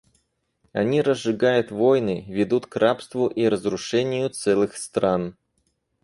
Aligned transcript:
Они 0.73 0.99
разжигают 1.03 1.69
войны, 1.69 2.25
ведут 2.27 2.65
к 2.65 2.75
рабству 2.77 3.27
и 3.27 3.45
разрушению 3.47 4.31
целых 4.31 4.75
стран. 4.75 5.35